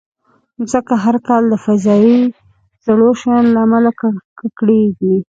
[0.59, 2.19] مځکه هر کال د فضایي
[2.85, 3.91] زړو شیانو له امله
[4.39, 5.15] ککړېږي.